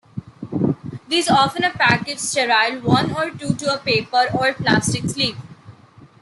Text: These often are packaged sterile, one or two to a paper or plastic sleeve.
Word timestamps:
These 1.09 1.29
often 1.29 1.63
are 1.63 1.69
packaged 1.73 2.19
sterile, 2.21 2.81
one 2.81 3.11
or 3.13 3.29
two 3.29 3.53
to 3.53 3.75
a 3.75 3.77
paper 3.77 4.25
or 4.33 4.51
plastic 4.55 5.07
sleeve. 5.07 5.37